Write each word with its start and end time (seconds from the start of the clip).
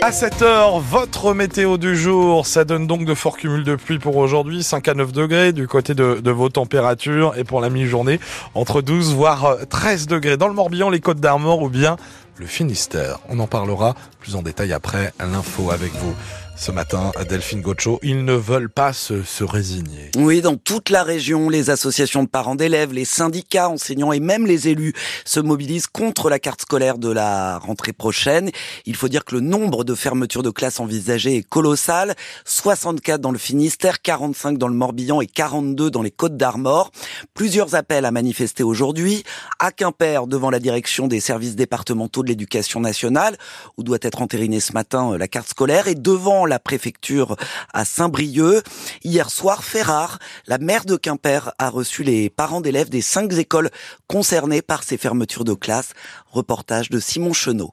À 0.00 0.10
7h, 0.10 0.80
votre 0.80 1.34
météo 1.34 1.76
du 1.76 1.96
jour, 1.96 2.46
ça 2.46 2.64
donne 2.64 2.86
donc 2.86 3.04
de 3.04 3.14
forts 3.14 3.36
cumuls 3.36 3.64
de 3.64 3.74
pluie 3.74 3.98
pour 3.98 4.16
aujourd'hui, 4.16 4.62
5 4.62 4.86
à 4.86 4.94
9 4.94 5.10
degrés 5.12 5.52
du 5.52 5.66
côté 5.66 5.92
de, 5.92 6.20
de 6.22 6.30
vos 6.30 6.48
températures 6.48 7.34
et 7.36 7.42
pour 7.42 7.60
la 7.60 7.68
mi-journée, 7.68 8.20
entre 8.54 8.80
12 8.80 9.14
voire 9.14 9.56
13 9.68 10.06
degrés. 10.06 10.36
Dans 10.36 10.46
le 10.46 10.54
Morbihan, 10.54 10.88
les 10.88 11.00
Côtes 11.00 11.18
d'Armor 11.18 11.62
ou 11.62 11.68
bien 11.68 11.96
le 12.38 12.46
Finistère. 12.46 13.18
On 13.28 13.38
en 13.38 13.46
parlera 13.46 13.94
plus 14.20 14.36
en 14.36 14.42
détail 14.42 14.72
après 14.72 15.12
l'info 15.20 15.70
avec 15.70 15.92
vous 15.92 16.14
ce 16.58 16.72
matin, 16.72 17.12
Delphine 17.28 17.60
Gocho, 17.60 18.00
ils 18.02 18.24
ne 18.24 18.32
veulent 18.32 18.68
pas 18.68 18.92
se, 18.92 19.22
se, 19.22 19.44
résigner. 19.44 20.10
Oui, 20.16 20.40
dans 20.40 20.56
toute 20.56 20.90
la 20.90 21.04
région, 21.04 21.48
les 21.48 21.70
associations 21.70 22.24
de 22.24 22.28
parents 22.28 22.56
d'élèves, 22.56 22.92
les 22.92 23.04
syndicats 23.04 23.68
enseignants 23.68 24.10
et 24.10 24.18
même 24.18 24.44
les 24.44 24.66
élus 24.66 24.92
se 25.24 25.38
mobilisent 25.38 25.86
contre 25.86 26.28
la 26.28 26.40
carte 26.40 26.62
scolaire 26.62 26.98
de 26.98 27.10
la 27.10 27.58
rentrée 27.58 27.92
prochaine. 27.92 28.50
Il 28.86 28.96
faut 28.96 29.06
dire 29.06 29.24
que 29.24 29.36
le 29.36 29.40
nombre 29.40 29.84
de 29.84 29.94
fermetures 29.94 30.42
de 30.42 30.50
classes 30.50 30.80
envisagées 30.80 31.36
est 31.36 31.48
colossal. 31.48 32.16
64 32.44 33.20
dans 33.20 33.30
le 33.30 33.38
Finistère, 33.38 34.02
45 34.02 34.58
dans 34.58 34.68
le 34.68 34.74
Morbihan 34.74 35.20
et 35.20 35.28
42 35.28 35.92
dans 35.92 36.02
les 36.02 36.10
Côtes 36.10 36.36
d'Armor. 36.36 36.90
Plusieurs 37.34 37.76
appels 37.76 38.04
à 38.04 38.10
manifester 38.10 38.64
aujourd'hui. 38.64 39.22
À 39.60 39.70
Quimper, 39.70 40.26
devant 40.26 40.50
la 40.50 40.58
direction 40.58 41.06
des 41.06 41.20
services 41.20 41.54
départementaux 41.54 42.24
l'éducation 42.28 42.80
nationale, 42.80 43.36
où 43.76 43.82
doit 43.82 43.98
être 44.02 44.22
entérinée 44.22 44.60
ce 44.60 44.72
matin 44.72 45.16
la 45.16 45.28
carte 45.28 45.48
scolaire, 45.48 45.88
et 45.88 45.94
devant 45.94 46.46
la 46.46 46.58
préfecture 46.58 47.36
à 47.72 47.84
Saint-Brieuc. 47.84 48.62
Hier 49.02 49.30
soir, 49.30 49.64
Ferrare, 49.64 50.18
la 50.46 50.58
maire 50.58 50.84
de 50.84 50.96
Quimper, 50.96 51.52
a 51.58 51.70
reçu 51.70 52.02
les 52.02 52.30
parents 52.30 52.60
d'élèves 52.60 52.90
des 52.90 53.02
cinq 53.02 53.32
écoles 53.32 53.70
concernées 54.06 54.62
par 54.62 54.82
ces 54.82 54.96
fermetures 54.96 55.44
de 55.44 55.54
classe. 55.54 55.92
Reportage 56.30 56.90
de 56.90 57.00
Simon 57.00 57.32
Chenot. 57.32 57.72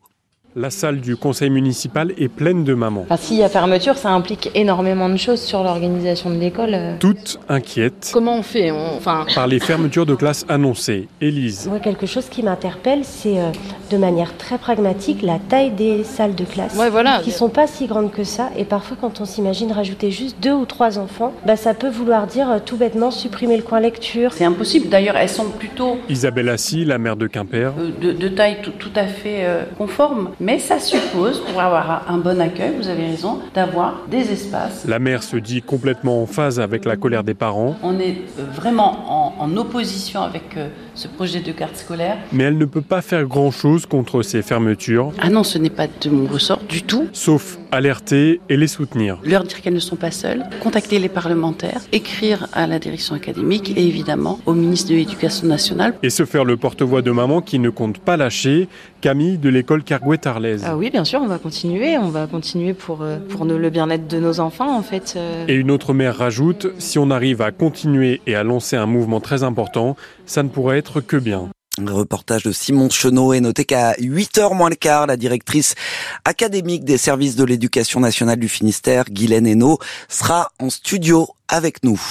La 0.58 0.70
salle 0.70 1.02
du 1.02 1.18
conseil 1.18 1.50
municipal 1.50 2.14
est 2.18 2.30
pleine 2.30 2.64
de 2.64 2.74
mamans. 2.74 3.02
Enfin, 3.10 3.18
S'il 3.18 3.36
y 3.36 3.44
a 3.44 3.50
fermeture, 3.50 3.98
ça 3.98 4.12
implique 4.12 4.52
énormément 4.56 5.10
de 5.10 5.18
choses 5.18 5.42
sur 5.42 5.64
l'organisation 5.64 6.30
de 6.30 6.38
l'école. 6.38 6.78
Toutes 7.02 7.42
inquiètes. 7.50 8.12
Comment 8.14 8.38
on 8.38 8.42
fait 8.42 8.72
on... 8.72 8.96
enfin... 8.96 9.26
Par 9.36 9.48
les 9.48 9.60
fermetures 9.60 10.06
de 10.06 10.16
classe 10.16 10.46
annoncées. 10.48 11.10
Élise. 11.20 11.68
Moi, 11.68 11.80
quelque 11.82 12.06
chose 12.06 12.30
qui 12.30 12.42
m'interpelle, 12.42 13.02
c'est 13.04 13.38
euh, 13.38 13.52
de 13.92 13.98
manière 13.98 14.38
très 14.38 14.58
pragmatique 14.58 15.24
la 15.24 15.40
taille 15.40 15.72
des 15.72 16.06
salles 16.06 16.36
de 16.36 16.46
classe. 16.46 16.74
Ouais, 16.78 16.90
voilà. 16.90 17.20
Qui 17.22 17.32
sont 17.32 17.50
pas 17.50 17.68
si 17.68 17.86
grandes 17.86 18.12
que 18.12 18.24
ça. 18.24 18.50
Et 18.58 18.64
parfois, 18.64 18.96
quand 19.02 19.20
on 19.20 19.26
s'imagine 19.26 19.74
rajouter 19.74 20.10
juste 20.10 20.38
deux 20.42 20.54
ou 20.54 20.66
trois 20.66 20.98
enfants, 21.00 21.34
bah, 21.46 21.58
ça 21.58 21.74
peut 21.74 21.90
vouloir 21.90 22.28
dire 22.28 22.50
euh, 22.50 22.60
tout 22.66 22.78
bêtement 22.78 23.12
supprimer 23.12 23.58
le 23.58 23.64
coin 23.64 23.82
lecture. 23.82 24.32
C'est 24.32 24.46
impossible. 24.46 24.88
D'ailleurs, 24.88 25.18
elles 25.18 25.28
sont 25.28 25.50
plutôt. 25.50 25.98
Isabelle 26.08 26.48
Assis, 26.48 26.86
la 26.86 26.98
maire 26.98 27.18
de 27.18 27.28
Quimper. 27.28 27.74
Euh, 27.78 27.90
de, 28.02 28.14
de, 28.14 28.28
taille 28.30 28.60
tout, 28.64 28.72
tout 28.72 28.94
à 28.96 29.06
fait 29.06 29.44
euh, 29.44 29.64
conforme. 29.78 30.30
Mais 30.46 30.60
ça 30.60 30.80
suppose, 30.80 31.40
pour 31.40 31.60
avoir 31.60 32.04
un 32.08 32.20
bon 32.20 32.40
accueil, 32.40 32.76
vous 32.80 32.88
avez 32.88 33.08
raison, 33.08 33.40
d'avoir 33.56 34.02
des 34.12 34.32
espaces. 34.32 34.86
La 34.88 35.00
maire 35.00 35.24
se 35.24 35.38
dit 35.38 35.64
complètement 35.64 36.22
en 36.22 36.28
phase 36.28 36.60
avec 36.60 36.86
la 36.86 36.98
colère 36.98 37.24
des 37.24 37.34
parents. 37.34 37.76
On 37.82 38.00
est 38.00 38.18
vraiment 38.54 39.34
en, 39.40 39.44
en 39.44 39.58
opposition 39.58 40.22
avec 40.22 40.56
euh, 40.56 40.68
ce 40.94 41.08
projet 41.08 41.40
de 41.40 41.52
carte 41.52 41.78
scolaire. 41.78 42.18
Mais 42.32 42.44
elle 42.44 42.60
ne 42.60 42.66
peut 42.66 42.84
pas 42.84 43.02
faire 43.02 43.26
grand-chose 43.26 43.88
contre 43.88 44.22
ces 44.22 44.44
fermetures. 44.44 45.14
Ah 45.20 45.30
non, 45.30 45.44
ce 45.44 45.58
n'est 45.58 45.72
pas 45.72 45.88
de 45.88 46.10
mon 46.12 46.28
ressort 46.28 46.60
du 46.70 46.84
tout. 46.84 47.08
Sauf 47.12 47.58
alerter 47.72 48.42
et 48.50 48.58
les 48.58 48.68
soutenir. 48.68 49.20
Leur 49.24 49.44
dire 49.44 49.62
qu'elles 49.62 49.74
ne 49.74 49.80
sont 49.80 49.96
pas 49.96 50.12
seules, 50.12 50.44
contacter 50.62 51.00
les 51.00 51.10
parlementaires, 51.10 51.82
écrire 51.92 52.48
à 52.54 52.68
la 52.68 52.80
direction 52.80 53.16
académique 53.16 53.74
et 53.76 53.88
évidemment 53.88 54.40
au 54.46 54.54
ministre 54.54 54.92
de 54.92 54.96
l'Éducation 54.96 55.48
nationale. 55.48 55.96
Et 56.04 56.10
se 56.10 56.26
faire 56.26 56.46
le 56.46 56.58
porte-voix 56.58 57.02
de 57.02 57.12
maman 57.12 57.42
qui 57.42 57.60
ne 57.60 57.70
compte 57.70 58.00
pas 58.00 58.18
lâcher, 58.18 58.68
Camille 59.02 59.38
de 59.38 59.50
l'école 59.50 59.84
Cargouet-Arlaise. 59.84 60.64
Ah 60.66 60.76
oui, 60.76 60.90
bien 60.90 61.04
sûr, 61.04 61.22
on 61.22 61.28
va 61.28 61.38
continuer. 61.38 61.98
On 61.98 62.10
va 62.10 62.28
continuer 62.28 62.74
pour, 62.74 63.06
pour 63.30 63.46
le 63.46 63.70
bien-être 63.70 64.08
de 64.08 64.20
nos 64.20 64.40
enfants, 64.40 64.76
en 64.76 64.82
fait. 64.82 65.18
Et 65.48 65.54
une 65.54 65.72
autre 65.72 65.94
mère 65.94 66.18
rajoute, 66.18 66.68
si 66.80 66.98
on 66.98 67.12
arrive 67.12 67.42
à 67.42 67.52
continuer 67.52 68.22
et 68.26 68.36
à 68.36 68.44
lancer 68.44 68.76
un 68.76 68.86
mouvement 68.86 69.20
très 69.20 69.44
important, 69.44 69.96
ça 70.26 70.44
ne 70.44 70.50
pourrait 70.50 70.78
être 70.78 71.02
que 71.02 71.18
bien. 71.18 71.50
Un 71.78 71.92
reportage 71.92 72.44
de 72.44 72.54
Simon 72.54 72.90
Chenot 72.90 73.34
est 73.34 73.42
noté 73.42 73.66
qu'à 73.66 73.94
8h 73.94 74.56
moins 74.56 74.70
le 74.70 74.76
quart, 74.76 75.08
la 75.08 75.18
directrice 75.18 75.76
académique 76.24 76.86
des 76.86 76.98
services 76.98 77.36
de 77.36 77.44
l'éducation 77.44 78.00
nationale 78.00 78.40
du 78.40 78.48
Finistère, 78.48 79.04
Guylaine 79.06 79.46
Hainaut, 79.46 79.80
sera 80.08 80.52
en 80.60 80.70
studio 80.70 81.28
avec 81.48 81.84
nous. 81.84 82.02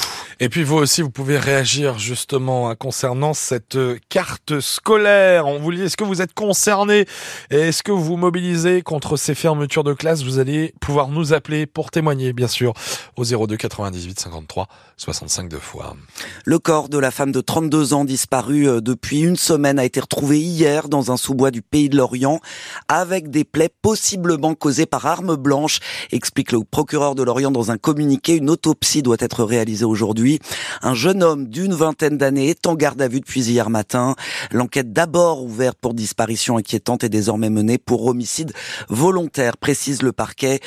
Et 0.41 0.49
puis 0.49 0.65
vous 0.65 0.77
aussi, 0.77 1.03
vous 1.03 1.11
pouvez 1.11 1.39
réagir 1.39 1.99
justement 1.99 2.69
hein, 2.69 2.75
concernant 2.75 3.34
cette 3.34 3.78
carte 4.09 4.61
scolaire. 4.61 5.47
On 5.47 5.61
vous 5.61 5.72
dit, 5.72 5.83
est-ce 5.83 5.97
que 5.97 6.05
vous 6.05 6.22
êtes 6.22 6.34
concerné 6.34 7.06
est-ce 7.50 7.83
que 7.83 7.93
vous 7.93 8.03
vous 8.03 8.17
mobilisez 8.17 8.83
contre 8.83 9.17
ces 9.17 9.34
fermetures 9.34 9.84
de 9.84 9.93
classe? 9.93 10.22
Vous 10.22 10.39
allez 10.39 10.75
pouvoir 10.81 11.09
nous 11.09 11.33
appeler 11.33 11.67
pour 11.67 11.91
témoigner, 11.91 12.33
bien 12.33 12.49
sûr, 12.49 12.75
au 13.17 13.25
02 13.25 13.56
98 13.56 14.21
53 14.21 14.69
65 14.97 15.49
deux 15.49 15.59
fois. 15.59 15.97
Le 16.45 16.59
corps 16.59 16.89
de 16.89 16.99
la 16.99 17.11
femme 17.11 17.33
de 17.33 17.41
32 17.41 17.95
ans 17.95 18.05
disparue 18.05 18.81
depuis 18.81 19.21
une 19.21 19.37
semaine 19.37 19.78
a 19.78 19.84
été 19.84 20.01
retrouvé 20.01 20.41
hier 20.41 20.89
dans 20.89 21.11
un 21.11 21.16
sous-bois 21.16 21.51
du 21.51 21.62
pays 21.62 21.89
de 21.89 21.97
l'Orient 21.97 22.41
avec 22.89 23.31
des 23.31 23.45
plaies 23.45 23.71
possiblement 23.83 24.55
causées 24.55 24.87
par 24.87 25.06
arme 25.06 25.37
blanche, 25.37 25.81
explique 26.12 26.53
le 26.53 26.61
procureur 26.65 27.15
de 27.15 27.22
l'Orient 27.22 27.51
dans 27.51 27.71
un 27.71 27.78
communiqué. 27.78 28.37
Une 28.37 28.51
autopsie 28.51 29.03
doit 29.03 29.16
être 29.21 29.23
réalisée 29.32 29.84
aujourd'hui. 29.84 30.38
Un 30.82 30.94
jeune 30.94 31.22
homme 31.22 31.48
d'une 31.48 31.74
vingtaine 31.74 32.18
d'années 32.18 32.50
est 32.50 32.66
en 32.66 32.74
garde 32.74 33.00
à 33.00 33.08
vue 33.08 33.20
depuis 33.20 33.42
hier 33.42 33.70
matin. 33.70 34.14
L'enquête 34.50 34.92
d'abord 34.92 35.42
ouverte 35.42 35.78
pour 35.80 35.94
disparition 35.94 36.56
inquiétante 36.56 37.04
est 37.04 37.08
désormais 37.08 37.50
menée 37.50 37.78
pour 37.78 38.06
homicide 38.06 38.52
volontaire, 38.88 39.56
précise 39.56 40.02
le 40.02 40.12
parquet. 40.12 40.60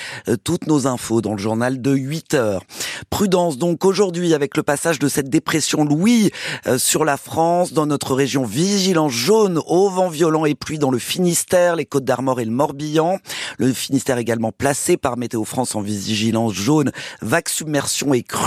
Toutes 0.43 0.67
nos 0.67 0.87
infos 0.87 1.21
dans 1.21 1.33
le 1.33 1.39
journal 1.39 1.81
de 1.81 1.91
8 1.91 2.33
heures. 2.33 2.63
Prudence 3.09 3.57
donc 3.57 3.85
aujourd'hui 3.85 4.33
avec 4.33 4.57
le 4.57 4.63
passage 4.63 4.99
de 4.99 5.07
cette 5.07 5.29
dépression 5.29 5.85
Louis 5.85 6.31
sur 6.77 7.05
la 7.05 7.17
France, 7.17 7.73
dans 7.73 7.85
notre 7.85 8.15
région 8.15 8.43
vigilance 8.43 9.11
jaune 9.11 9.61
au 9.67 9.89
vent 9.89 10.09
violent 10.09 10.45
et 10.45 10.55
pluie 10.55 10.79
dans 10.79 10.91
le 10.91 10.99
Finistère, 10.99 11.75
les 11.75 11.85
Côtes 11.85 12.05
d'Armor 12.05 12.39
et 12.39 12.45
le 12.45 12.51
Morbihan. 12.51 13.19
Le 13.57 13.71
Finistère 13.73 14.17
également 14.17 14.51
placé 14.51 14.97
par 14.97 15.17
Météo 15.17 15.43
France 15.43 15.75
en 15.75 15.81
vigilance 15.81 16.53
jaune, 16.53 16.91
vague 17.21 17.49
submersion 17.49 18.13
et 18.13 18.23
crue 18.23 18.46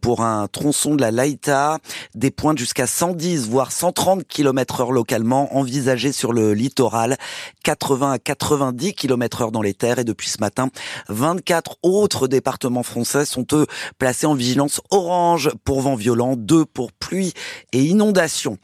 pour 0.00 0.22
un 0.22 0.46
tronçon 0.48 0.94
de 0.94 1.00
la 1.00 1.10
Laïta, 1.10 1.78
des 2.14 2.30
pointes 2.30 2.58
jusqu'à 2.58 2.86
110 2.86 3.48
voire 3.48 3.72
130 3.72 4.26
km 4.26 4.80
heure 4.80 4.92
localement 4.92 5.56
envisagées 5.56 6.12
sur 6.12 6.32
le 6.32 6.54
littoral, 6.54 7.16
80 7.64 8.12
à 8.12 8.18
90 8.18 8.94
km 8.94 9.42
heure 9.42 9.52
dans 9.52 9.62
les 9.62 9.74
terres 9.74 9.98
et 9.98 10.04
depuis 10.04 10.28
ce 10.28 10.38
matin, 10.40 10.68
24 11.08 11.76
autres 11.82 12.28
départements 12.28 12.82
français 12.82 13.24
sont 13.24 13.46
eux 13.52 13.66
placés 13.98 14.26
en 14.26 14.34
vigilance 14.34 14.80
orange 14.90 15.50
pour 15.64 15.80
vent 15.80 15.94
violent, 15.94 16.36
2 16.36 16.64
pour 16.64 16.92
pluie 16.92 17.32
et 17.72 17.82
inondation. 17.82 18.58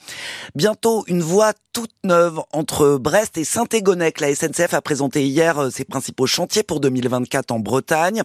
Bientôt 0.55 1.05
une 1.07 1.23
voie 1.23 1.53
toute 1.73 1.93
neuve 2.05 2.41
entre 2.55 2.97
Brest 2.97 3.37
et 3.37 3.45
Saint-Égonec. 3.45 4.21
La 4.21 4.35
SNCF 4.35 4.73
a 4.73 4.81
présenté 4.81 5.27
hier 5.27 5.71
ses 5.71 5.85
principaux 5.85 6.27
chantiers 6.27 6.63
pour 6.63 6.81
2024 6.81 7.51
en 7.51 7.59
Bretagne. 7.59 8.23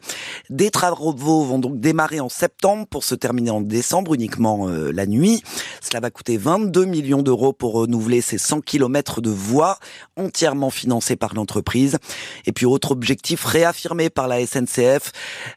Des 0.49 0.71
travaux 0.71 1.11
vont 1.43 1.59
donc 1.59 1.77
démarrer 1.81 2.21
en 2.21 2.29
septembre 2.31 2.87
pour 2.87 3.03
se 3.03 3.15
terminer 3.15 3.51
en 3.51 3.61
décembre 3.61 4.13
uniquement 4.13 4.67
euh, 4.67 4.91
la 4.91 5.05
nuit. 5.05 5.43
Cela 5.81 5.99
va 5.99 6.09
coûter 6.09 6.37
22 6.37 6.85
millions 6.85 7.21
d'euros 7.21 7.53
pour 7.53 7.73
renouveler 7.73 8.21
ces 8.21 8.37
100 8.37 8.61
km 8.61 9.21
de 9.21 9.29
voies 9.29 9.77
entièrement 10.17 10.69
financées 10.69 11.15
par 11.15 11.33
l'entreprise. 11.33 11.97
Et 12.45 12.51
puis 12.51 12.65
autre 12.65 12.91
objectif 12.91 13.43
réaffirmé 13.43 14.09
par 14.09 14.27
la 14.27 14.45
SNCF, 14.45 15.11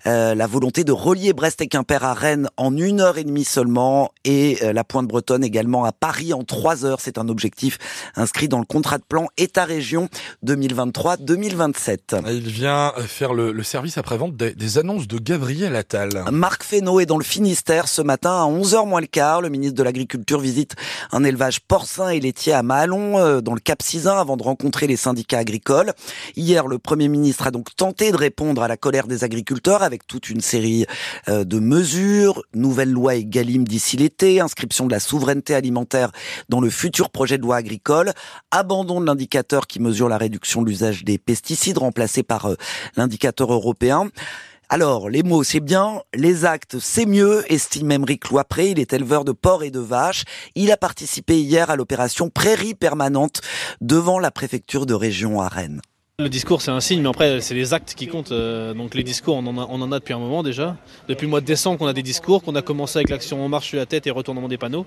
euh, 0.06 0.34
la 0.34 0.46
volonté 0.46 0.84
de 0.84 0.92
relier 0.92 1.32
Brest 1.32 1.60
et 1.60 1.66
Quimper 1.66 2.04
à 2.04 2.14
Rennes 2.14 2.48
en 2.56 2.76
une 2.76 3.00
heure 3.00 3.18
et 3.18 3.24
demie 3.24 3.44
seulement 3.44 4.10
et 4.24 4.58
euh, 4.62 4.72
la 4.72 4.84
pointe 4.84 5.06
bretonne 5.06 5.44
également 5.44 5.84
à 5.84 5.92
Paris 5.92 6.32
en 6.32 6.44
trois 6.44 6.84
heures. 6.84 7.00
C'est 7.00 7.18
un 7.18 7.28
objectif 7.28 7.78
inscrit 8.16 8.48
dans 8.48 8.58
le 8.58 8.64
contrat 8.64 8.98
de 8.98 9.04
plan 9.04 9.28
État-région 9.36 10.08
2023-2027. 10.44 12.22
Il 12.32 12.48
vient 12.48 12.92
faire 13.06 13.34
le, 13.34 13.52
le 13.52 13.62
service 13.62 13.98
après-vente 13.98 14.36
des, 14.36 14.54
des, 14.54 14.78
annonces 14.78 15.06
de 15.06 15.18
Gabriel 15.18 15.76
Attal. 15.76 16.24
Marc 16.32 16.63
Est 16.72 17.06
dans 17.06 17.18
le 17.18 17.24
Finistère 17.24 17.88
ce 17.88 18.00
matin 18.00 18.30
à 18.30 18.46
11h 18.46 18.88
moins 18.88 19.02
le 19.02 19.06
quart. 19.06 19.42
Le 19.42 19.50
ministre 19.50 19.76
de 19.76 19.82
l'Agriculture 19.82 20.40
visite 20.40 20.74
un 21.12 21.22
élevage 21.22 21.60
porcin 21.60 22.08
et 22.08 22.20
laitier 22.20 22.54
à 22.54 22.62
Malon, 22.62 23.18
euh, 23.18 23.40
dans 23.42 23.52
le 23.52 23.60
Cap 23.60 23.82
Cisin, 23.82 24.16
avant 24.16 24.36
de 24.36 24.42
rencontrer 24.42 24.86
les 24.86 24.96
syndicats 24.96 25.38
agricoles. 25.38 25.92
Hier, 26.36 26.66
le 26.66 26.78
Premier 26.78 27.08
ministre 27.08 27.46
a 27.46 27.50
donc 27.50 27.76
tenté 27.76 28.10
de 28.12 28.16
répondre 28.16 28.62
à 28.62 28.68
la 28.68 28.78
colère 28.78 29.06
des 29.06 29.24
agriculteurs 29.24 29.82
avec 29.82 30.06
toute 30.06 30.30
une 30.30 30.40
série 30.40 30.86
euh, 31.28 31.44
de 31.44 31.58
mesures. 31.58 32.42
Nouvelle 32.54 32.90
loi 32.90 33.16
Egalim 33.16 33.64
d'ici 33.64 33.98
l'été, 33.98 34.40
inscription 34.40 34.86
de 34.86 34.92
la 34.92 35.00
souveraineté 35.00 35.54
alimentaire 35.54 36.12
dans 36.48 36.60
le 36.60 36.70
futur 36.70 37.10
projet 37.10 37.36
de 37.36 37.42
loi 37.42 37.56
agricole, 37.56 38.12
abandon 38.50 39.00
de 39.02 39.06
l'indicateur 39.06 39.66
qui 39.66 39.80
mesure 39.80 40.08
la 40.08 40.18
réduction 40.18 40.62
de 40.62 40.68
l'usage 40.68 41.04
des 41.04 41.18
pesticides 41.18 41.78
remplacé 41.78 42.22
par 42.22 42.46
euh, 42.46 42.56
l'indicateur 42.96 43.52
européen. 43.52 44.08
Alors, 44.70 45.10
les 45.10 45.22
mots, 45.22 45.44
c'est 45.44 45.60
bien, 45.60 46.02
les 46.14 46.46
actes, 46.46 46.78
c'est 46.78 47.04
mieux, 47.04 47.44
estime 47.52 47.92
Émeric 47.92 48.30
Loipré, 48.30 48.70
il 48.70 48.78
est 48.78 48.94
éleveur 48.94 49.24
de 49.24 49.32
porcs 49.32 49.62
et 49.62 49.70
de 49.70 49.80
vaches. 49.80 50.24
Il 50.54 50.72
a 50.72 50.76
participé 50.76 51.38
hier 51.38 51.68
à 51.68 51.76
l'opération 51.76 52.30
Prairie 52.30 52.74
permanente 52.74 53.42
devant 53.80 54.18
la 54.18 54.30
préfecture 54.30 54.86
de 54.86 54.94
région 54.94 55.40
à 55.40 55.48
Rennes. 55.48 55.82
Le 56.20 56.28
discours, 56.28 56.62
c'est 56.62 56.70
un 56.70 56.78
signe, 56.78 57.02
mais 57.02 57.08
après, 57.08 57.40
c'est 57.40 57.56
les 57.56 57.74
actes 57.74 57.94
qui 57.96 58.06
comptent. 58.06 58.30
Euh, 58.30 58.72
donc 58.72 58.94
les 58.94 59.02
discours, 59.02 59.34
on 59.34 59.44
en, 59.48 59.58
a, 59.58 59.62
en 59.62 59.88
depuis 59.88 60.14
un 60.14 60.20
moment 60.20 60.44
déjà. 60.44 60.76
Depuis 61.08 61.24
le 61.24 61.30
mois 61.30 61.40
de 61.40 61.44
décembre, 61.44 61.76
qu'on 61.76 61.88
a 61.88 61.92
des 61.92 62.04
discours, 62.04 62.44
qu'on 62.44 62.54
a 62.54 62.62
commencé 62.62 62.98
avec 62.98 63.08
l'action 63.08 63.44
On 63.44 63.48
marche 63.48 63.70
sur 63.70 63.78
la 63.78 63.86
tête 63.86 64.06
et 64.06 64.12
retournement 64.12 64.46
des 64.46 64.56
panneaux. 64.56 64.86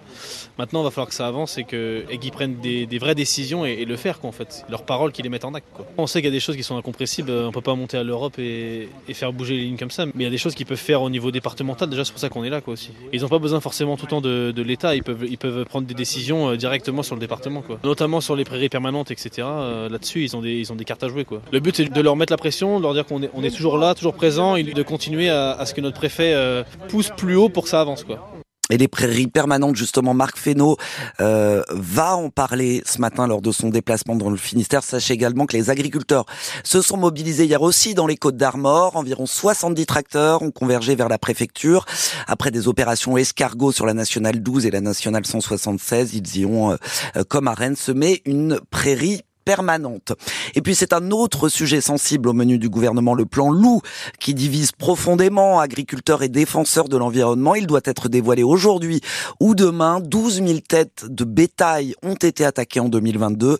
Maintenant, 0.58 0.80
il 0.80 0.84
va 0.86 0.90
falloir 0.90 1.10
que 1.10 1.14
ça 1.14 1.28
avance 1.28 1.58
et 1.58 1.66
qu'ils 1.66 2.32
prennent 2.32 2.62
des, 2.62 2.98
vraies 2.98 3.14
décisions 3.14 3.66
et, 3.66 3.84
le 3.84 3.98
faire, 3.98 4.22
quoi, 4.22 4.30
en 4.30 4.32
fait. 4.32 4.64
Leurs 4.70 4.84
paroles, 4.84 5.12
qu'ils 5.12 5.24
les 5.24 5.30
mettent 5.30 5.44
en 5.44 5.54
acte. 5.54 5.68
Quoi. 5.74 5.86
On 5.98 6.08
sait 6.08 6.20
qu'il 6.20 6.30
y 6.30 6.32
a 6.32 6.32
des 6.32 6.40
choses 6.40 6.56
qui 6.56 6.64
sont 6.64 6.78
incompressibles. 6.78 7.30
On 7.30 7.52
peut 7.52 7.60
pas 7.60 7.76
monter 7.76 7.98
à 7.98 8.04
l'Europe 8.04 8.40
et, 8.40 8.88
faire 9.12 9.34
bouger 9.34 9.58
les 9.58 9.64
lignes 9.64 9.78
comme 9.78 9.92
ça. 9.92 10.06
Mais 10.06 10.14
il 10.16 10.24
y 10.24 10.28
a 10.28 10.30
des 10.30 10.38
choses 10.38 10.56
qu'ils 10.56 10.66
peuvent 10.66 10.78
faire 10.78 11.02
au 11.02 11.10
niveau 11.10 11.32
départemental. 11.32 11.90
Déjà, 11.90 12.06
c'est 12.06 12.14
pour 12.14 12.22
ça 12.22 12.30
qu'on 12.30 12.46
est 12.46 12.50
là, 12.50 12.62
quoi, 12.62 12.76
aussi. 12.76 12.92
Ils 13.12 13.24
n'ont 13.24 13.28
pas 13.28 13.40
besoin 13.40 13.60
forcément 13.60 13.98
tout 13.98 14.06
le 14.06 14.12
temps 14.12 14.22
de, 14.22 14.62
l'État. 14.62 14.96
Ils 14.96 15.04
peuvent, 15.04 15.66
prendre 15.66 15.88
des 15.88 15.94
décisions 15.94 16.52
euh, 16.52 16.56
directement 16.56 17.04
sur 17.04 17.16
le 17.16 17.20
département, 17.20 17.62
quoi. 17.62 17.80
Notamment 17.84 18.22
sur 18.22 18.38
les 18.38 18.46
prairies 18.46 18.70
permanentes, 18.70 19.12
etc. 19.12 19.30
Euh, 19.46 19.90
là-dessus, 19.90 20.24
ils 20.24 20.38
ont 20.38 20.42
des, 20.42 20.54
ils 20.54 20.72
ont 20.72 20.78
des 20.78 20.86
cartes 20.86 21.04
à 21.04 21.10
jouer, 21.10 21.17
Le 21.52 21.60
but, 21.60 21.76
c'est 21.76 21.86
de 21.86 22.02
leur 22.02 22.16
mettre 22.16 22.34
la 22.34 22.38
pression, 22.38 22.78
de 22.80 22.84
leur 22.84 22.94
dire 22.94 23.06
qu'on 23.06 23.24
est, 23.24 23.30
on 23.34 23.44
est 23.44 23.56
toujours 23.56 23.78
là, 23.78 23.96
toujours 23.96 24.14
présent, 24.14 24.56
et 24.56 24.64
de 24.64 24.84
continuer 24.84 25.30
à, 25.30 25.52
à 25.52 25.66
ce 25.66 25.74
que 25.74 25.82
notre 25.82 25.98
préfet 25.98 26.34
euh, 26.34 26.64
pousse 26.90 27.12
plus 27.16 27.36
haut 27.36 27.50
pour 27.50 27.64
que 27.64 27.70
ça 27.70 27.82
avance. 27.82 28.04
Quoi. 28.04 28.20
Et 28.70 28.78
les 28.78 28.90
prairies 28.90 29.28
permanentes, 29.28 29.78
justement, 29.78 30.14
Marc 30.14 30.38
Fesneau 30.38 30.76
euh, 31.22 31.64
va 31.70 32.18
en 32.18 32.30
parler 32.30 32.84
ce 32.86 33.00
matin 33.00 33.26
lors 33.26 33.42
de 33.42 33.52
son 33.54 33.70
déplacement 33.70 34.16
dans 34.16 34.30
le 34.30 34.36
Finistère. 34.36 34.84
Sachez 34.84 35.14
également 35.14 35.46
que 35.46 35.56
les 35.56 35.70
agriculteurs 35.70 36.26
se 36.66 36.82
sont 36.82 36.98
mobilisés 36.98 37.46
hier 37.46 37.62
aussi 37.62 37.94
dans 37.94 38.08
les 38.08 38.18
Côtes 38.18 38.36
d'Armor. 38.36 38.98
Environ 38.98 39.26
70 39.26 39.86
tracteurs 39.86 40.42
ont 40.42 40.52
convergé 40.52 40.96
vers 40.96 41.08
la 41.08 41.18
préfecture. 41.18 41.86
Après 42.28 42.52
des 42.52 42.68
opérations 42.68 43.18
escargot 43.18 43.72
sur 43.72 43.86
la 43.86 43.94
nationale 43.94 44.42
12 44.42 44.66
et 44.66 44.72
la 44.72 44.82
nationale 44.82 45.26
176, 45.26 46.14
ils 46.14 46.42
y 46.42 46.46
ont, 46.46 46.72
euh, 46.72 47.24
comme 47.30 47.48
à 47.48 47.54
Rennes, 47.54 47.78
semé 47.78 48.22
une 48.26 48.60
prairie 48.70 49.22
permanente. 49.48 50.12
Et 50.56 50.62
puis 50.62 50.76
c'est 50.76 50.92
un 50.92 51.10
autre 51.12 51.48
sujet 51.48 51.80
sensible 51.80 52.28
au 52.28 52.34
menu 52.34 52.60
du 52.60 52.68
gouvernement, 52.68 53.14
le 53.14 53.26
plan 53.26 53.50
loup, 53.50 53.82
qui 54.20 54.34
divise 54.34 54.74
profondément 54.74 55.62
agriculteurs 55.62 56.22
et 56.22 56.28
défenseurs 56.28 56.90
de 56.90 56.98
l'environnement. 56.98 57.56
Il 57.56 57.66
doit 57.66 57.86
être 57.86 58.10
dévoilé 58.10 58.44
aujourd'hui 58.44 59.00
ou 59.40 59.56
demain. 59.56 60.02
12 60.02 60.44
000 60.46 60.60
têtes 60.68 61.06
de 61.08 61.24
bétail 61.24 61.96
ont 62.04 62.16
été 62.16 62.44
attaquées 62.44 62.82
en 62.82 62.90
2022. 62.90 63.58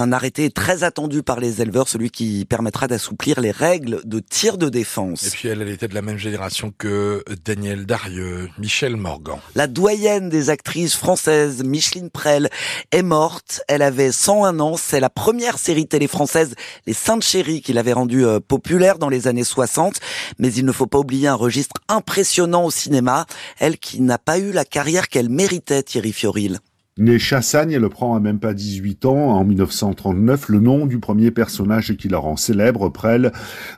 Un 0.00 0.12
arrêté 0.12 0.48
très 0.50 0.84
attendu 0.84 1.24
par 1.24 1.40
les 1.40 1.60
éleveurs, 1.60 1.88
celui 1.88 2.10
qui 2.10 2.44
permettra 2.44 2.86
d'assouplir 2.86 3.40
les 3.40 3.50
règles 3.50 4.00
de 4.04 4.20
tir 4.20 4.56
de 4.56 4.68
défense. 4.68 5.26
Et 5.26 5.30
puis 5.30 5.48
elle, 5.48 5.60
elle 5.60 5.70
était 5.70 5.88
de 5.88 5.94
la 5.94 6.02
même 6.02 6.18
génération 6.18 6.72
que 6.78 7.24
Daniel 7.44 7.84
Darieux, 7.84 8.48
Michel 8.58 8.96
Morgan. 8.96 9.38
La 9.56 9.66
doyenne 9.66 10.28
des 10.28 10.50
actrices 10.50 10.94
françaises, 10.94 11.64
Micheline 11.64 12.10
Prel, 12.10 12.48
est 12.92 13.02
morte. 13.02 13.60
Elle 13.66 13.82
avait 13.82 14.12
101 14.12 14.60
ans. 14.60 14.76
C'est 14.76 15.00
la 15.00 15.10
première 15.10 15.58
série 15.58 15.88
télé 15.88 16.06
française, 16.06 16.54
Les 16.86 16.94
Saintes 16.94 17.24
Chéries, 17.24 17.60
qui 17.60 17.72
l'avait 17.72 17.92
rendue 17.92 18.24
euh, 18.24 18.38
populaire 18.38 18.98
dans 18.98 19.08
les 19.08 19.26
années 19.26 19.42
60. 19.42 19.96
Mais 20.38 20.52
il 20.52 20.64
ne 20.64 20.70
faut 20.70 20.86
pas 20.86 20.98
oublier 20.98 21.26
un 21.26 21.34
registre 21.34 21.74
impressionnant 21.88 22.64
au 22.64 22.70
cinéma. 22.70 23.26
Elle 23.58 23.78
qui 23.78 24.00
n'a 24.00 24.18
pas 24.18 24.38
eu 24.38 24.52
la 24.52 24.64
carrière 24.64 25.08
qu'elle 25.08 25.28
méritait, 25.28 25.82
Thierry 25.82 26.12
Fioril. 26.12 26.60
Née 26.98 27.20
Chassagne, 27.20 27.70
elle 27.70 27.88
prend 27.88 28.16
à 28.16 28.20
même 28.20 28.40
pas 28.40 28.54
18 28.54 29.04
ans, 29.04 29.30
en 29.30 29.44
1939, 29.44 30.48
le 30.48 30.58
nom 30.58 30.84
du 30.84 30.98
premier 30.98 31.30
personnage 31.30 31.96
qui 31.96 32.08
la 32.08 32.18
rend 32.18 32.36
célèbre, 32.36 32.88
Prel, 32.88 33.30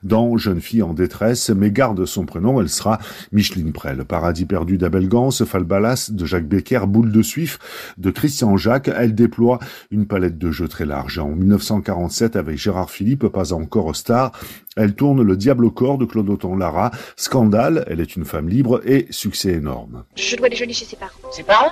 dans 0.02 0.38
Jeune 0.38 0.62
fille 0.62 0.82
en 0.82 0.94
détresse, 0.94 1.50
mais 1.50 1.70
garde 1.70 2.06
son 2.06 2.24
prénom, 2.24 2.62
elle 2.62 2.70
sera 2.70 2.98
Micheline 3.30 3.74
Prel. 3.74 4.06
Paradis 4.06 4.46
perdu 4.46 4.78
d'Abel 4.78 5.06
Gans, 5.06 5.32
Falbalas 5.32 6.08
de 6.10 6.24
Jacques 6.24 6.48
Becker, 6.48 6.86
Boule 6.86 7.12
de 7.12 7.20
Suif 7.20 7.58
de 7.98 8.10
Christian 8.10 8.56
Jacques, 8.56 8.88
elle 8.88 9.14
déploie 9.14 9.58
une 9.90 10.06
palette 10.06 10.38
de 10.38 10.50
jeux 10.50 10.68
très 10.68 10.86
large. 10.86 11.18
En 11.18 11.28
1947, 11.28 12.36
avec 12.36 12.56
Gérard 12.56 12.90
Philippe, 12.90 13.28
pas 13.28 13.52
encore 13.52 13.94
star, 13.94 14.32
elle 14.78 14.94
tourne 14.94 15.22
Le 15.22 15.36
Diable 15.36 15.66
au 15.66 15.70
corps 15.70 15.98
de 15.98 16.06
Claude 16.06 16.30
Auton 16.30 16.56
Lara, 16.56 16.90
Scandale, 17.16 17.84
elle 17.86 18.00
est 18.00 18.16
une 18.16 18.24
femme 18.24 18.48
libre 18.48 18.80
et 18.86 19.08
succès 19.10 19.52
énorme. 19.52 20.04
Je 20.16 20.36
dois 20.36 20.48
déjeuner 20.48 20.72
chez 20.72 20.86
ses 20.86 20.96
parents. 20.96 21.12
Ses 21.30 21.42
parents? 21.42 21.70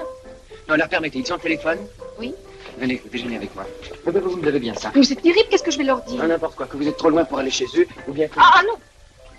Non, 0.68 0.76
leur 0.76 0.88
permettez, 0.88 1.18
ils 1.18 1.26
sont 1.26 1.34
au 1.34 1.38
téléphone 1.38 1.78
Oui. 2.18 2.34
Venez, 2.78 3.02
déjeuner 3.10 3.36
avec 3.36 3.54
moi. 3.54 3.66
Vous, 4.04 4.12
vous, 4.12 4.46
avez 4.46 4.60
bien 4.60 4.74
ça. 4.74 4.92
Vous 4.94 5.12
êtes 5.12 5.22
terrible, 5.22 5.48
qu'est-ce 5.50 5.62
que 5.62 5.70
je 5.70 5.78
vais 5.78 5.84
leur 5.84 6.02
dire 6.02 6.20
ah, 6.22 6.26
N'importe 6.26 6.56
quoi, 6.56 6.66
que 6.66 6.76
vous 6.76 6.86
êtes 6.86 6.96
trop 6.96 7.08
loin 7.08 7.24
pour 7.24 7.38
aller 7.38 7.50
chez 7.50 7.64
eux, 7.76 7.86
ou 8.06 8.12
bien 8.12 8.28
que... 8.28 8.34
Ah, 8.36 8.52
ah 8.56 8.62
non 8.66 8.74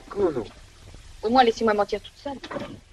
Comment 0.09 0.31
non 0.31 0.43
Au 1.21 1.29
moins, 1.29 1.43
laissez-moi 1.43 1.73
mentir 1.75 2.01
toute 2.01 2.17
seule. 2.17 2.37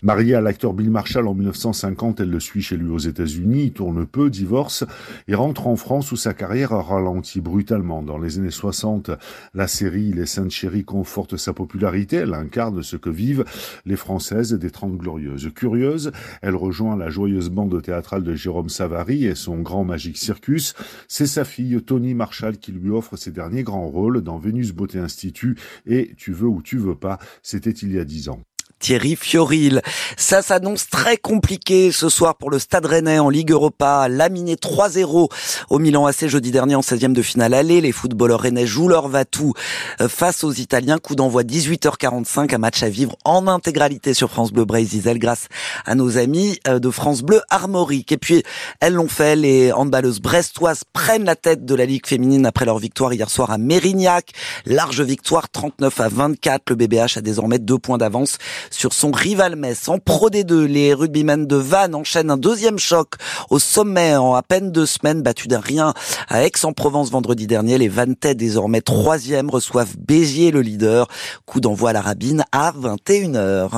Mariée 0.07 0.37
à 0.37 0.41
l'acteur 0.41 0.73
Bill 0.73 0.93
Marshall 0.93 1.27
en 1.27 1.35
1950, 1.35 2.21
elle 2.21 2.31
le 2.31 2.39
suit 2.39 2.63
chez 2.63 2.77
lui 2.77 2.91
aux 2.91 2.99
États-Unis, 2.99 3.73
tourne 3.73 4.07
peu, 4.07 4.31
divorce 4.31 4.85
et 5.27 5.35
rentre 5.35 5.67
en 5.67 5.75
France 5.75 6.13
où 6.13 6.17
sa 6.17 6.33
carrière 6.33 6.73
a 6.73 6.81
ralenti 6.81 7.41
brutalement. 7.41 8.05
Dans 8.05 8.17
les 8.17 8.39
années 8.39 8.53
60, 8.53 9.11
la 9.53 9.67
série 9.67 10.13
Les 10.13 10.27
Saintes 10.27 10.53
Chéries 10.53 10.85
conforte 10.85 11.37
sa 11.37 11.53
popularité, 11.53 12.19
elle 12.19 12.35
incarne 12.35 12.85
ce 12.85 12.95
que 12.95 13.11
vivent 13.11 13.45
les 13.85 13.97
Françaises 13.97 14.53
des 14.53 14.71
Trente 14.71 14.97
Glorieuses. 14.97 15.51
Curieuse, 15.53 16.13
elle 16.41 16.55
rejoint 16.55 16.97
la 16.97 17.11
joyeuse 17.11 17.51
bande 17.51 17.83
théâtrale 17.83 18.23
de 18.23 18.37
Jérôme 18.37 18.69
Savary 18.69 19.25
et 19.25 19.35
son 19.35 19.59
grand 19.59 19.83
magique 19.83 20.19
circus. 20.19 20.75
C'est 21.09 21.27
sa 21.27 21.45
fille 21.45 21.83
Tony 21.83 22.15
Marshall 22.15 22.59
qui 22.59 22.71
lui 22.71 22.91
offre 22.91 23.17
ses 23.17 23.33
derniers 23.33 23.65
grands 23.65 23.89
rôles 23.89 24.21
dans 24.21 24.39
Vénus 24.39 24.71
Beauté 24.71 25.01
Institut 25.01 25.57
et 25.85 26.15
Tu 26.17 26.31
veux 26.31 26.47
ou 26.47 26.63
tu 26.63 26.79
veux 26.79 26.95
pas, 26.95 27.19
c'était 27.43 27.71
il 27.71 27.91
y 27.91 27.99
a 27.99 28.05
dix 28.05 28.29
ans. 28.29 28.39
Thierry 28.79 29.17
Fioril. 29.17 29.83
Ça 30.17 30.43
s'annonce 30.43 30.89
très 30.89 31.17
compliqué 31.17 31.93
ce 31.93 32.09
soir 32.09 32.37
pour 32.37 32.51
le 32.51 32.59
Stade 32.59 32.87
Rennais 32.87 33.19
en 33.19 33.31
Ligue 33.31 33.53
Europa. 33.53 34.09
Laminé 34.09 34.57
3-0 34.57 35.31
au 35.71 35.79
Milan 35.79 36.07
AC 36.07 36.27
jeudi 36.27 36.51
dernier 36.51 36.75
en 36.75 36.81
16e 36.81 37.13
de 37.13 37.23
finale 37.23 37.55
aller. 37.55 37.81
Les 37.81 37.93
footballeurs 37.93 38.41
rennais 38.41 38.67
jouent 38.67 38.89
leur 38.89 39.09
va-tout 39.09 39.55
euh, 40.01 40.09
face 40.09 40.45
aux 40.45 40.53
Italiens. 40.53 40.99
Coup 40.99 41.15
d'envoi 41.15 41.43
18h45, 41.43 42.55
un 42.55 42.59
match 42.59 42.83
à 42.83 42.89
vivre 42.89 43.17
en 43.25 43.47
intégralité 43.47 44.15
sur 44.15 44.31
France 44.31 44.53
Bleu 44.53 44.65
Brésil 44.65 44.97
grâce 45.19 45.49
à 45.85 45.95
nos 45.95 46.19
amis 46.19 46.59
euh, 46.69 46.79
de 46.79 46.91
France 46.91 47.23
Bleu 47.23 47.41
Armorique. 47.51 48.13
Et 48.13 48.17
puis, 48.17 48.43
elles 48.81 48.95
l'ont 48.95 49.09
fait, 49.09 49.37
les 49.37 49.73
handballeuses 49.73 50.21
brestoises 50.21 50.83
prennent 50.93 51.25
la 51.25 51.37
tête 51.37 51.65
de 51.65 51.75
la 51.75 51.87
Ligue 51.87 52.07
féminine 52.07 52.47
après 52.47 52.65
leur 52.65 52.79
victoire 52.79 53.13
hier 53.13 53.31
soir 53.31 53.51
à 53.51 53.59
Mérignac. 53.59 54.33
Large 54.65 55.03
victoire 55.03 55.49
39 55.49 56.01
à 56.01 56.09
24. 56.09 56.71
Le 56.71 56.77
BBH 56.77 57.19
a 57.19 57.21
désormais 57.21 57.59
deux 57.59 57.79
points 57.79 57.99
d'avance 57.99 58.39
sur 58.71 58.93
son 58.93 59.11
rival 59.11 59.57
Metz. 59.57 59.89
En 59.89 59.99
Pro 59.99 60.31
D2, 60.31 60.65
les 60.65 60.95
rugbymen 60.95 61.47
de 61.47 61.57
Vannes 61.57 61.95
enchaînent 61.95 62.31
un 62.31 62.37
deuxième 62.37 62.79
choc 62.79 63.15
au 63.51 63.59
sommet 63.59 64.17
en 64.17 64.35
à 64.35 64.43
peine 64.43 64.73
deux 64.73 64.87
semaines, 64.87 65.23
battu 65.23 65.49
d'un 65.49 65.61
rien 65.61 65.95
à 66.29 66.45
Aix-en-Provence 66.45 67.11
vendredi 67.11 67.47
dernier. 67.47 67.79
Les 67.79 67.89
Vannetais, 67.89 68.35
désormais 68.35 68.81
troisième, 68.81 69.51
reçoivent 69.51 69.97
Béziers, 69.99 70.51
le 70.51 70.61
leader. 70.61 71.09
Coup 71.45 71.61
d'envoi 71.61 71.91
à 71.91 71.93
la 71.93 72.01
rabine 72.01 72.45
à 72.53 72.73
21h. 72.73 73.71